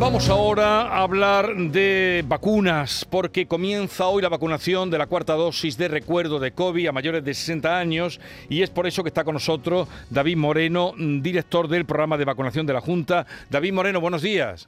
[0.00, 5.78] Vamos ahora a hablar de vacunas, porque comienza hoy la vacunación de la cuarta dosis
[5.78, 9.24] de recuerdo de COVID a mayores de 60 años y es por eso que está
[9.24, 13.24] con nosotros David Moreno, director del programa de vacunación de la Junta.
[13.48, 14.66] David Moreno, buenos días.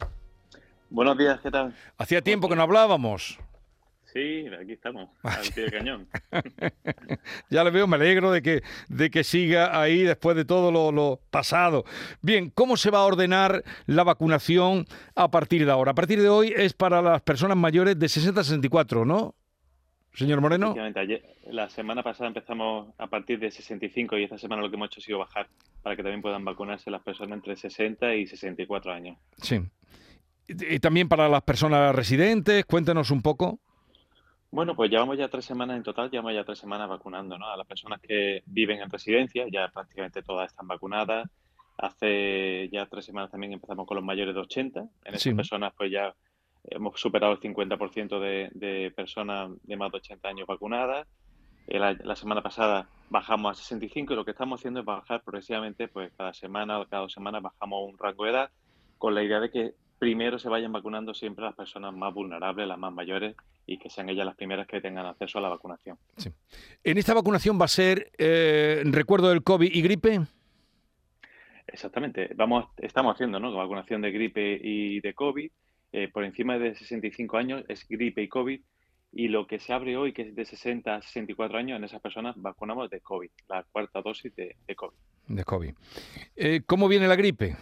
[0.88, 1.74] Buenos días, ¿qué tal?
[1.98, 3.38] Hacía tiempo que no hablábamos.
[4.16, 6.08] Sí, aquí estamos, al pie del cañón.
[7.50, 11.20] ya le veo, me alegro de que, de que siga ahí después de todo lo,
[11.30, 11.84] pasado.
[12.22, 15.90] Bien, ¿cómo se va a ordenar la vacunación a partir de ahora?
[15.90, 19.34] A partir de hoy es para las personas mayores de 60 a 64, ¿no?
[20.14, 20.74] Señor Moreno.
[21.50, 25.00] la semana pasada empezamos a partir de 65 y esta semana lo que hemos hecho
[25.00, 25.46] ha sido bajar
[25.82, 29.18] para que también puedan vacunarse las personas entre 60 y 64 años.
[29.42, 29.60] Sí.
[30.48, 33.60] Y también para las personas residentes, cuéntenos un poco.
[34.56, 37.46] Bueno, pues llevamos ya tres semanas en total, llevamos ya tres semanas vacunando, ¿no?
[37.46, 41.28] A las personas que viven en residencia, ya prácticamente todas están vacunadas.
[41.76, 44.80] Hace ya tres semanas también empezamos con los mayores de 80.
[44.80, 46.14] En esas personas, pues ya
[46.70, 51.06] hemos superado el 50% de, de personas de más de 80 años vacunadas.
[51.66, 55.22] Eh, la, la, semana pasada bajamos a 65 y lo que estamos haciendo es bajar
[55.22, 58.50] progresivamente, pues cada semana o cada dos semanas bajamos un rango de edad
[58.96, 62.78] con la idea de que primero se vayan vacunando siempre las personas más vulnerables, las
[62.78, 63.34] más mayores,
[63.66, 65.98] y que sean ellas las primeras que tengan acceso a la vacunación.
[66.16, 66.30] Sí.
[66.84, 70.20] ¿En esta vacunación va a ser eh, recuerdo del COVID y gripe?
[71.66, 72.30] Exactamente.
[72.36, 73.52] Vamos, estamos haciendo ¿no?
[73.54, 75.50] vacunación de gripe y de COVID.
[75.92, 78.60] Eh, por encima de 65 años es gripe y COVID.
[79.12, 82.02] Y lo que se abre hoy, que es de 60 a 64 años, en esas
[82.02, 84.96] personas vacunamos de COVID, la cuarta dosis de, COVID.
[85.28, 85.74] De COVID.
[86.36, 87.56] Eh, ¿Cómo viene la gripe?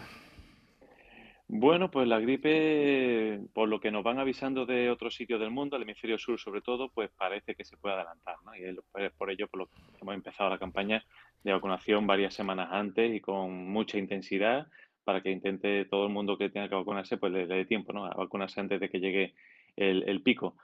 [1.56, 5.76] Bueno, pues la gripe, por lo que nos van avisando de otros sitios del mundo,
[5.76, 8.56] el hemisferio sur sobre todo, pues parece que se puede adelantar, ¿no?
[8.56, 11.04] Y es por ello por lo que hemos empezado la campaña
[11.44, 14.66] de vacunación varias semanas antes y con mucha intensidad
[15.04, 18.04] para que intente todo el mundo que tenga que vacunarse, pues le, dé tiempo, ¿no?
[18.04, 19.34] A vacunarse antes de que llegue
[19.76, 20.56] el, pico.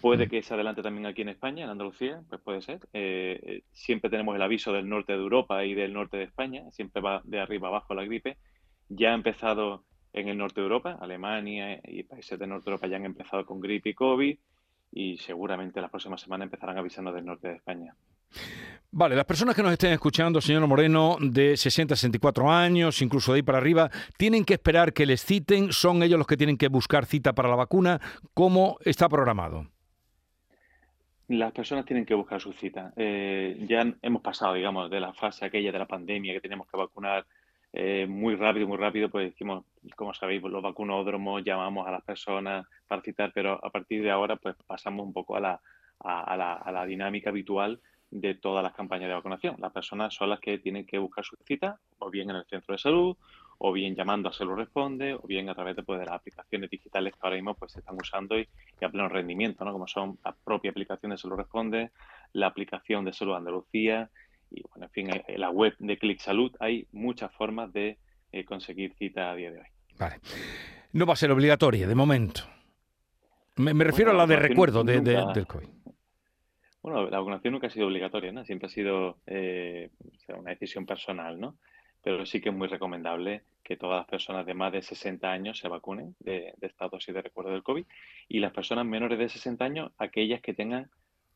[0.00, 0.30] Puede mm.
[0.30, 2.80] que se adelante también aquí en España, en Andalucía, pues puede ser.
[2.92, 6.68] Eh, eh, siempre tenemos el aviso del norte de Europa y del norte de España,
[6.72, 8.36] siempre va de arriba abajo la gripe.
[8.88, 12.86] Ya ha empezado en el norte de Europa, Alemania y países del norte de Europa
[12.86, 14.38] ya han empezado con gripe y COVID
[14.92, 17.94] y seguramente las próximas semanas empezarán avisando del norte de España.
[18.90, 23.32] Vale, las personas que nos estén escuchando, señor Moreno, de 60 a 64 años, incluso
[23.32, 25.72] de ahí para arriba, ¿tienen que esperar que les citen?
[25.72, 28.00] ¿Son ellos los que tienen que buscar cita para la vacuna?
[28.32, 29.66] ¿Cómo está programado?
[31.28, 32.94] Las personas tienen que buscar su cita.
[32.96, 36.78] Eh, ya hemos pasado, digamos, de la fase aquella de la pandemia que teníamos que
[36.78, 37.26] vacunar
[37.80, 42.66] eh, muy rápido, muy rápido, pues decimos, como sabéis, los vacunódromos, llamamos a las personas
[42.88, 45.60] para citar, pero a partir de ahora pues pasamos un poco a la,
[46.00, 47.80] a, la, a la dinámica habitual
[48.10, 49.54] de todas las campañas de vacunación.
[49.60, 52.72] Las personas son las que tienen que buscar su cita, o bien en el centro
[52.72, 53.16] de salud,
[53.58, 56.70] o bien llamando a Salud Responde, o bien a través de, pues, de las aplicaciones
[56.70, 58.48] digitales que ahora mismo pues, se están usando y,
[58.80, 59.72] y, a pleno rendimiento, ¿no?
[59.72, 61.92] como son la propia aplicación de Salud Responde,
[62.32, 64.10] la aplicación de Salud Andalucía
[64.50, 67.98] y bueno, en fin, en la web de Click Salud hay muchas formas de
[68.32, 69.66] eh, conseguir cita a día de hoy.
[69.98, 70.16] Vale.
[70.92, 72.42] No va a ser obligatoria de momento.
[73.56, 75.68] Me, refiero a la de recuerdo de, del COVID.
[76.80, 78.44] Bueno, la vacunación nunca ha sido obligatoria, ¿no?
[78.44, 79.90] Siempre ha sido eh,
[80.28, 81.56] una decisión personal, ¿no?
[82.02, 85.58] Pero sí que es muy recomendable que todas las personas de más de 60 años
[85.58, 87.84] se vacunen de, de esta dosis de recuerdo del COVID
[88.28, 90.88] y las personas menores de 60 años, aquellas que tengan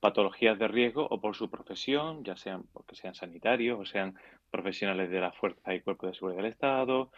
[0.02, 4.16] patologías de riesgo o por su profesión, ya sean porque sean sanitarios o sean
[4.50, 7.12] profesionales de la Fuerza y Cuerpo de Seguridad del Estado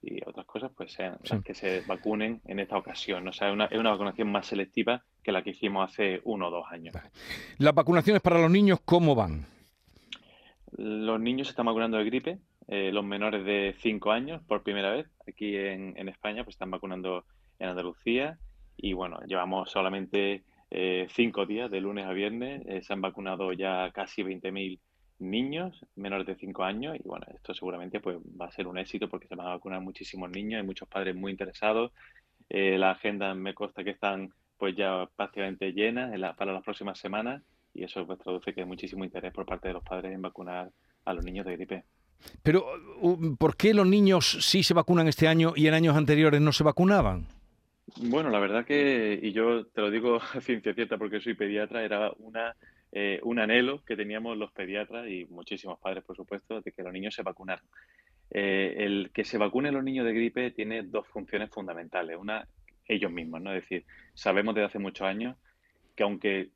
[0.00, 3.26] y otras cosas, pues sean las que se vacunen en esta ocasión.
[3.26, 6.46] O sea, es una, es una vacunación más selectiva que la que hicimos hace uno
[6.46, 6.94] o dos años.
[7.58, 9.44] ¿Las vacunaciones para los niños cómo van?
[10.76, 14.92] Los niños se están vacunando de gripe, eh, los menores de 5 años por primera
[14.92, 15.08] vez.
[15.28, 17.24] Aquí en, en España pues están vacunando
[17.58, 18.38] en Andalucía
[18.76, 20.44] y bueno, llevamos solamente
[20.74, 22.62] eh, cinco días, de lunes a viernes.
[22.66, 24.80] Eh, se han vacunado ya casi 20.000
[25.18, 29.08] niños menores de 5 años y bueno, esto seguramente pues va a ser un éxito
[29.08, 31.92] porque se van a vacunar muchísimos niños, hay muchos padres muy interesados.
[32.48, 37.42] Eh, la agenda me consta que están pues ya prácticamente llenas para las próximas semanas
[37.74, 40.70] y eso pues traduce que hay muchísimo interés por parte de los padres en vacunar
[41.04, 41.84] a los niños de gripe.
[42.42, 42.66] Pero,
[43.38, 46.64] ¿por qué los niños sí se vacunan este año y en años anteriores no se
[46.64, 47.26] vacunaban?
[47.96, 51.84] Bueno, la verdad que, y yo te lo digo a ciencia cierta porque soy pediatra,
[51.84, 52.54] era una,
[52.90, 56.92] eh, un anhelo que teníamos los pediatras y muchísimos padres, por supuesto, de que los
[56.92, 57.64] niños se vacunaran.
[58.30, 62.16] Eh, el que se vacunen los niños de gripe tiene dos funciones fundamentales.
[62.18, 62.46] Una,
[62.86, 63.52] ellos mismos, ¿no?
[63.52, 63.84] Es decir,
[64.14, 65.36] sabemos desde hace muchos años
[65.94, 66.50] que aunque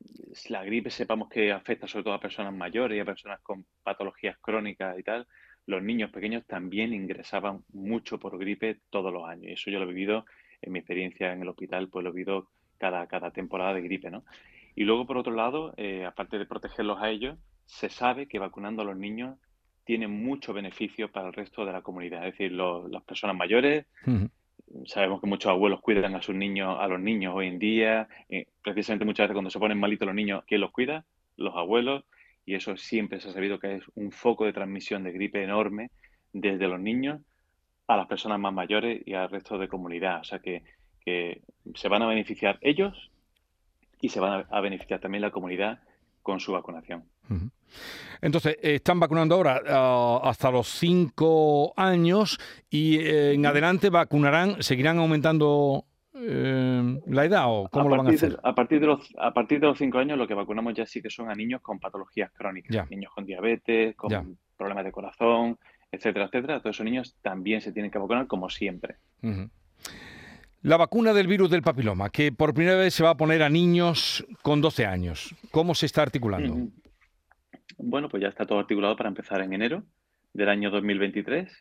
[0.49, 4.37] la gripe sepamos que afecta sobre todo a personas mayores y a personas con patologías
[4.39, 5.27] crónicas y tal,
[5.67, 9.45] los niños pequeños también ingresaban mucho por gripe todos los años.
[9.45, 10.25] Y eso yo lo he vivido
[10.61, 14.09] en mi experiencia en el hospital, pues lo he vivido cada, cada temporada de gripe,
[14.09, 14.23] ¿no?
[14.75, 18.83] Y luego, por otro lado, eh, aparte de protegerlos a ellos, se sabe que vacunando
[18.83, 19.37] a los niños
[19.85, 22.27] tiene mucho beneficio para el resto de la comunidad.
[22.27, 23.85] Es decir, las personas mayores,
[24.85, 28.07] sabemos que muchos abuelos cuidan a sus niños, a los niños hoy en día.
[28.29, 31.05] Eh, precisamente muchas veces cuando se ponen malitos los niños, ¿quién los cuida?
[31.37, 32.03] Los abuelos.
[32.45, 35.89] Y eso siempre se ha sabido que es un foco de transmisión de gripe enorme
[36.33, 37.21] desde los niños
[37.87, 40.21] a las personas más mayores y al resto de comunidad.
[40.21, 40.63] O sea que,
[41.75, 43.11] se van a beneficiar ellos
[44.01, 45.79] y se van a, beneficiar también la comunidad
[46.21, 47.05] con su vacunación.
[48.21, 52.37] Entonces, están vacunando ahora ah, hasta los 5 años
[52.69, 58.09] y eh, en adelante vacunarán, seguirán aumentando eh, la edad o cómo lo van a
[58.09, 58.37] hacer?
[58.43, 60.99] a partir de los a partir de los 5 años lo que vacunamos ya sí
[60.99, 65.57] que son a niños con patologías crónicas, niños con diabetes, con problemas de corazón,
[65.91, 66.59] etcétera, etcétera.
[66.59, 68.97] Todos esos niños también se tienen que vacunar como siempre.
[70.61, 73.49] La vacuna del virus del papiloma, que por primera vez se va a poner a
[73.49, 75.35] niños con 12 años.
[75.51, 76.69] ¿Cómo se está articulando?
[77.77, 79.83] Bueno, pues ya está todo articulado para empezar en enero
[80.33, 81.51] del año 2023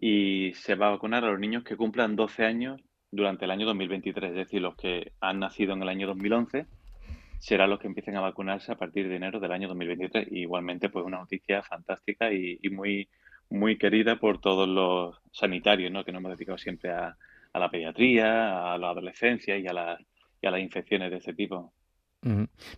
[0.00, 3.66] y se va a vacunar a los niños que cumplan 12 años durante el año
[3.66, 6.66] 2023, es decir, los que han nacido en el año 2011
[7.38, 10.28] serán los que empiecen a vacunarse a partir de enero del año 2023.
[10.30, 13.08] igualmente, pues una noticia fantástica y, y muy,
[13.52, 16.04] muy querida por todos los sanitarios, ¿no?
[16.04, 17.16] que nos hemos dedicado siempre a,
[17.54, 21.72] la pediatría, a la adolescencia y a, las infecciones de ese tipo.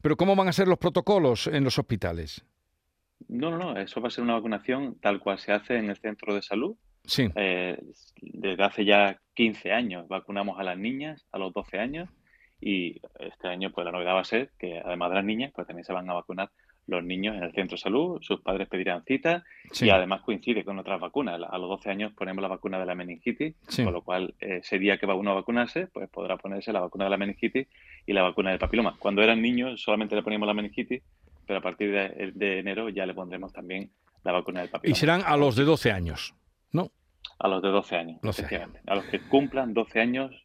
[0.03, 2.44] Pero ¿cómo van a ser los protocolos en los hospitales?
[3.29, 5.97] No, no, no, eso va a ser una vacunación tal cual se hace en el
[5.97, 6.77] centro de salud.
[7.05, 7.29] Sí.
[7.37, 7.79] Eh,
[8.20, 12.09] desde hace ya 15 años vacunamos a las niñas a los 12 años
[12.61, 15.67] y este año pues la novedad va a ser que además de las niñas pues
[15.67, 16.50] también se van a vacunar
[16.86, 19.44] los niños en el centro de salud, sus padres pedirán cita
[19.81, 21.40] y además coincide con otras vacunas.
[21.48, 24.78] A los 12 años ponemos la vacuna de la meningitis, con lo cual eh, ese
[24.78, 27.66] día que va uno a vacunarse, pues podrá ponerse la vacuna de la meningitis
[28.06, 28.96] y la vacuna del papiloma.
[28.98, 31.02] Cuando eran niños solamente le poníamos la meningitis,
[31.46, 33.90] pero a partir de, enero ya le pondremos también
[34.22, 34.96] la vacuna del papiloma.
[34.96, 36.34] Y serán a los de 12 años,
[36.72, 36.90] ¿no?
[37.38, 38.20] A los de 12 años,
[38.86, 40.44] A los que cumplan 12 años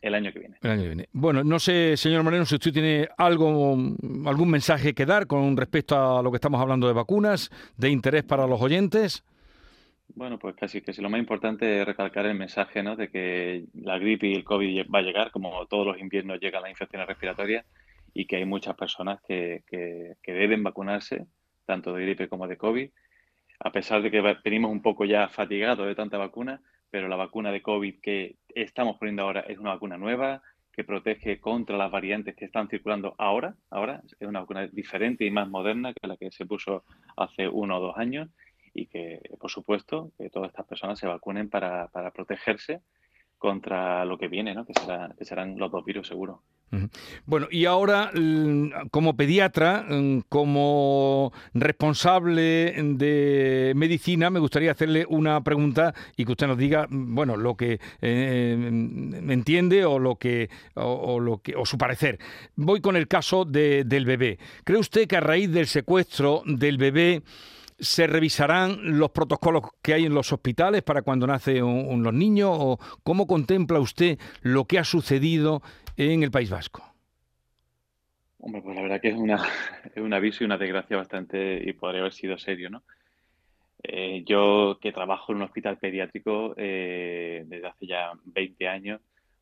[0.00, 0.56] el año que viene.
[0.62, 1.08] El año que viene.
[1.12, 3.76] Bueno, no sé, señor Moreno, si usted tiene algo,
[4.26, 8.24] algún mensaje que dar con respecto a lo que estamos hablando de vacunas, de interés
[8.24, 9.24] para los oyentes.
[10.14, 12.96] Bueno, pues casi que si lo más importante es recalcar el mensaje ¿no?
[12.96, 16.62] de que la gripe y el COVID va a llegar, como todos los inviernos llegan
[16.62, 17.64] las infecciones respiratorias,
[18.14, 21.26] y que hay muchas personas que, que, que deben vacunarse,
[21.64, 22.90] tanto de gripe como de COVID,
[23.60, 26.60] a pesar de que venimos un poco ya fatigados de tanta vacuna,
[26.90, 31.40] pero la vacuna de COVID que estamos poniendo ahora es una vacuna nueva que protege
[31.40, 33.54] contra las variantes que están circulando ahora.
[33.70, 36.84] Ahora es una vacuna diferente y más moderna que la que se puso
[37.16, 38.30] hace uno o dos años
[38.74, 42.80] y que, por supuesto, que todas estas personas se vacunen para, para protegerse
[43.36, 44.64] contra lo que viene, ¿no?
[44.64, 46.42] que, será, que serán los dos virus seguro.
[47.26, 48.10] Bueno, y ahora,
[48.90, 49.86] como pediatra,
[50.30, 57.36] como responsable de medicina, me gustaría hacerle una pregunta y que usted nos diga, bueno,
[57.36, 58.56] lo que eh,
[59.28, 62.18] entiende o lo que, o, lo que, o su parecer.
[62.56, 64.38] Voy con el caso del bebé.
[64.64, 67.22] ¿Cree usted que a raíz del secuestro del bebé
[67.78, 72.50] se revisarán los protocolos que hay en los hospitales para cuando nacen los niños?
[72.52, 75.62] ¿O cómo contempla usted lo que ha sucedido
[75.96, 76.82] en el País Vasco?
[78.38, 79.36] Hombre, pues la verdad que es, una,
[79.94, 82.82] es un aviso y una desgracia bastante, y podría haber sido serio, ¿no?
[83.84, 89.00] Eh, yo que trabajo en un hospital pediátrico eh, desde hace ya 20 años,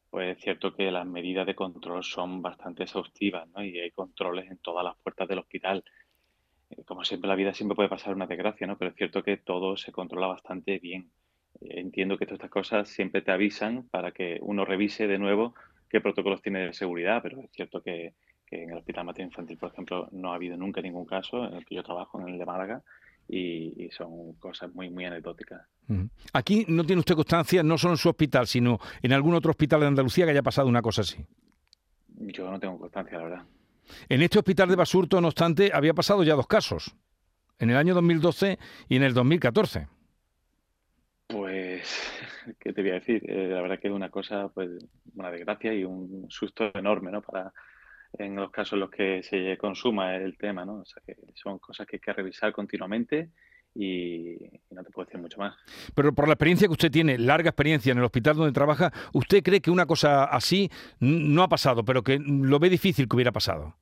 [0.09, 3.63] pues es cierto que las medidas de control son bastante exhaustivas, ¿no?
[3.63, 5.85] Y hay controles en todas las puertas del hospital.
[6.71, 8.79] Eh, como siempre, la vida siempre puede pasar una desgracia, ¿no?
[8.79, 11.11] Pero es cierto que todo se controla bastante bien.
[11.61, 15.55] entiendo que todas estas cosas siempre te avisan para que uno revise de nuevo
[15.91, 18.15] qué protocolos tiene de seguridad, pero es cierto que,
[18.51, 21.65] en el Hospital Materno Infantil, por ejemplo, no ha habido nunca ningún caso en el
[21.65, 22.83] que yo trabajo, en el de Málaga,
[23.29, 25.63] y, son cosas muy, muy anecdóticas.
[26.33, 29.81] Aquí no tiene usted constancia, no solo en su hospital, sino en algún otro hospital
[29.81, 31.25] de Andalucía que haya pasado una cosa así.
[32.09, 33.43] Yo no tengo constancia, la verdad.
[34.09, 36.95] En este hospital de Basurto, no obstante, había pasado ya dos casos,
[37.59, 39.87] en el año 2012 y en el 2014.
[41.29, 42.20] Pues,
[42.59, 43.23] ¿qué te voy a decir?
[43.29, 44.71] Eh, la verdad que es una cosa, pues,
[45.15, 47.23] una desgracia y un susto enorme, ¿no?
[47.23, 47.53] Para
[48.19, 50.81] en los casos en los que se consuma el tema, ¿no?
[50.81, 53.31] O sea, que son cosas que hay que revisar continuamente
[53.75, 54.37] y,
[54.71, 55.55] no te puedo decir mucho más.
[55.95, 59.43] Pero por la experiencia que usted tiene, larga experiencia en el hospital donde trabaja, ¿usted
[59.43, 63.33] cree que una cosa así no ha pasado, pero que lo ve difícil que hubiera
[63.33, 63.77] pasado?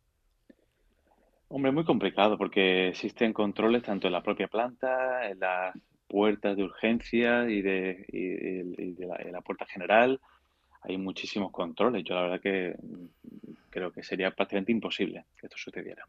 [1.48, 5.74] Hombre, muy complicado porque existen controles tanto en la propia planta, en las
[6.08, 8.06] puertas de urgencia y de,
[9.30, 10.20] la, puerta general.
[10.82, 12.02] hay muchísimos controles.
[12.04, 12.74] Yo la verdad que
[13.70, 16.04] creo que sería prácticamente imposible que esto sucediera.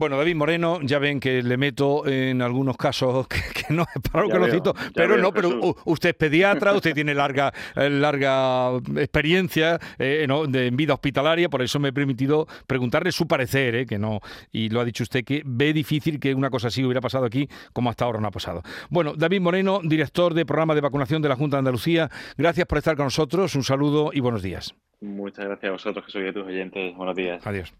[0.00, 3.38] Bueno, David Moreno, ya ven que le meto en algunos casos que,
[3.68, 7.12] no es para lo que lo cito, pero no, pero usted es pediatra, usted tiene
[7.12, 13.28] larga, eh, larga experiencia eh, en vida hospitalaria, por eso me he permitido preguntarle su
[13.28, 16.68] parecer, eh, que no, y lo ha dicho usted que ve difícil que una cosa
[16.68, 18.62] así hubiera pasado aquí como hasta ahora no ha pasado.
[18.88, 22.78] Bueno, David Moreno, director de programa de vacunación de la Junta de Andalucía, gracias por
[22.78, 24.74] estar con nosotros, un saludo y buenos días.
[25.02, 26.96] Muchas gracias a vosotros que sois de tus oyentes.
[26.96, 27.46] Buenos días.
[27.46, 27.74] Adiós.